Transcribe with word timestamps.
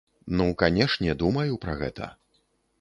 Ну, 0.39 0.47
канешне, 0.61 1.15
думаю 1.21 1.61
пра 1.67 1.79
гэта. 1.85 2.13